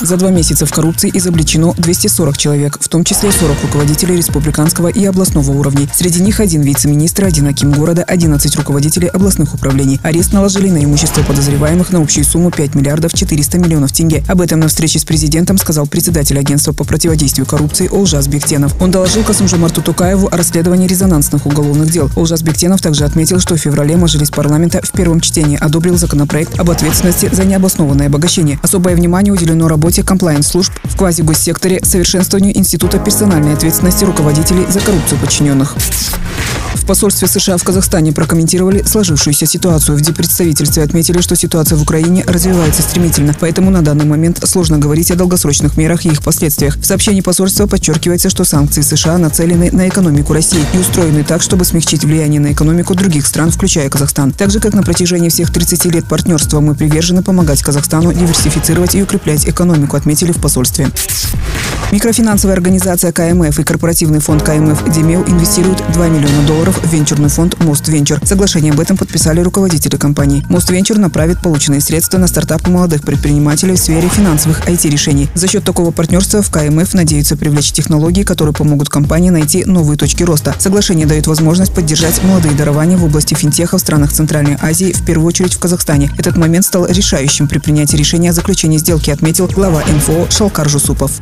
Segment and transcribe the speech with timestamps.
[0.00, 5.04] За два месяца в коррупции изобличено 240 человек, в том числе 40 руководителей республиканского и
[5.04, 5.88] областного уровней.
[5.92, 9.98] Среди них один вице-министр, один аким города, 11 руководителей областных управлений.
[10.04, 14.22] Арест наложили на имущество подозреваемых на общую сумму 5 миллиардов 400 миллионов тенге.
[14.28, 18.80] Об этом на встрече с президентом сказал председатель агентства по противодействию коррупции Олжас Бектенов.
[18.80, 22.08] Он доложил Касымжумарту Тукаеву о расследовании резонансных уголовных дел.
[22.14, 26.70] Олжас Бектенов также отметил, что в феврале Мажилис парламента в первом чтении одобрил законопроект об
[26.70, 28.60] ответственности за необоснованное обогащение.
[28.62, 35.76] Особое внимание уделено работе комплайенс-служб в квазигоссекторе, совершенствованию Института персональной ответственности руководителей за коррупцию подчиненных
[36.88, 39.96] посольстве США в Казахстане прокомментировали сложившуюся ситуацию.
[39.96, 45.10] В дипредставительстве отметили, что ситуация в Украине развивается стремительно, поэтому на данный момент сложно говорить
[45.10, 46.78] о долгосрочных мерах и их последствиях.
[46.78, 51.64] В сообщении посольства подчеркивается, что санкции США нацелены на экономику России и устроены так, чтобы
[51.64, 54.32] смягчить влияние на экономику других стран, включая Казахстан.
[54.32, 59.02] Так же, как на протяжении всех 30 лет партнерства мы привержены помогать Казахстану диверсифицировать и
[59.02, 60.88] укреплять экономику, отметили в посольстве.
[61.90, 67.58] Микрофинансовая организация КМФ и корпоративный фонд КМФ «Демеу» инвестируют 2 миллиона долларов в венчурный фонд
[67.62, 68.18] «Мост Венчур».
[68.24, 70.44] Соглашение об этом подписали руководители компании.
[70.48, 75.28] «Мост Венчур» направит полученные средства на стартапы молодых предпринимателей в сфере финансовых IT-решений.
[75.34, 80.24] За счет такого партнерства в КМФ надеются привлечь технологии, которые помогут компании найти новые точки
[80.24, 80.54] роста.
[80.58, 85.28] Соглашение дает возможность поддержать молодые дарования в области финтеха в странах Центральной Азии, в первую
[85.28, 86.10] очередь в Казахстане.
[86.18, 91.12] Этот момент стал решающим при принятии решения о заключении сделки, отметил глава НФО Шалкар Жусупов.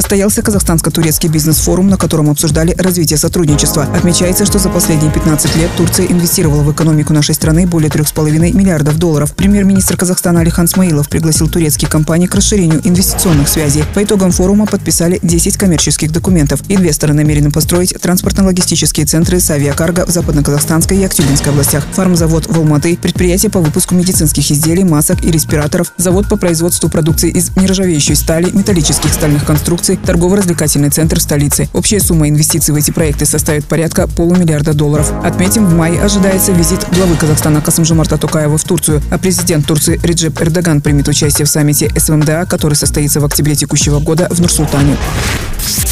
[0.00, 3.82] Состоялся казахстанско-турецкий бизнес-форум, на котором обсуждали развитие сотрудничества.
[3.94, 8.96] Отмечается, что за последние 15 лет Турция инвестировала в экономику нашей страны более 3,5 миллиардов
[8.96, 9.34] долларов.
[9.34, 13.84] Премьер-министр Казахстана Алихан Смаилов пригласил турецкие компании к расширению инвестиционных связей.
[13.94, 16.62] По итогам форума подписали 10 коммерческих документов.
[16.68, 22.96] Инвесторы намерены построить транспортно-логистические центры с авиакарго в Западно-Казахстанской и Актюбинской областях, фармзавод в Алматы,
[22.96, 28.50] предприятие по выпуску медицинских изделий, масок и респираторов, завод по производству продукции из нержавеющей стали,
[28.50, 31.68] металлических стальных конструкций, конструкций, торгово-развлекательный центр в столице.
[31.72, 35.12] Общая сумма инвестиций в эти проекты составит порядка полумиллиарда долларов.
[35.24, 40.40] Отметим, в мае ожидается визит главы Казахстана Касымжумарта Токаева в Турцию, а президент Турции Реджеп
[40.40, 44.96] Эрдоган примет участие в саммите СВМДА, который состоится в октябре текущего года в Нур-Султане.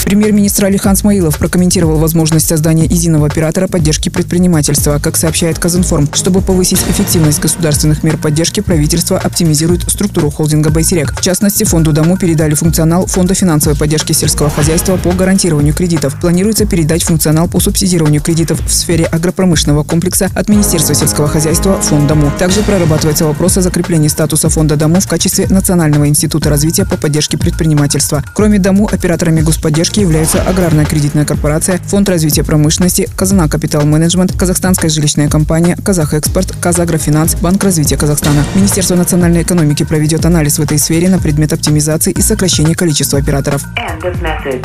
[0.05, 4.99] Премьер-министр Алихан Смаилов прокомментировал возможность создания единого оператора поддержки предпринимательства.
[5.03, 11.13] Как сообщает Казинформ, чтобы повысить эффективность государственных мер поддержки, правительство оптимизирует структуру холдинга «Байтерек».
[11.19, 16.19] В частности, фонду «Дому» передали функционал Фонда финансовой поддержки сельского хозяйства по гарантированию кредитов.
[16.21, 22.07] Планируется передать функционал по субсидированию кредитов в сфере агропромышленного комплекса от Министерства сельского хозяйства Фонд
[22.07, 22.33] «Дому».
[22.39, 27.37] Также прорабатывается вопрос о закреплении статуса Фонда «Дому» в качестве Национального института развития по поддержке
[27.37, 28.25] предпринимательства.
[28.35, 34.33] Кроме «Дому», операторами господдержки поддержки являются Аграрная кредитная корпорация, Фонд развития промышленности, Казана Капитал Менеджмент,
[34.37, 38.45] Казахстанская жилищная компания, Казахэкспорт, Казагрофинанс, Банк развития Казахстана.
[38.55, 43.63] Министерство национальной экономики проведет анализ в этой сфере на предмет оптимизации и сокращения количества операторов.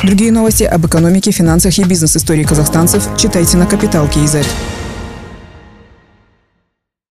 [0.04, 4.48] Другие новости об экономике, финансах и бизнес-истории казахстанцев читайте на Капитал Киезет.